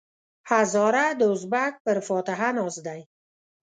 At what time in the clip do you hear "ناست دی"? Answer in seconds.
2.57-3.01